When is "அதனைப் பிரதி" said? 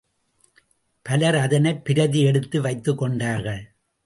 1.35-2.21